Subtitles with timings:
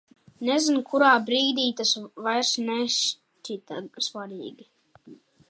[0.47, 1.91] Nezinu, kurā brīdī tas
[2.29, 4.69] vairs nešķita svarīgi.